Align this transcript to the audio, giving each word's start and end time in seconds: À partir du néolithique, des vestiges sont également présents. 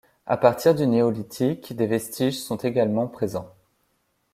À 0.25 0.35
partir 0.35 0.73
du 0.73 0.87
néolithique, 0.87 1.75
des 1.75 1.85
vestiges 1.85 2.39
sont 2.41 2.57
également 2.57 3.05
présents. 3.05 3.53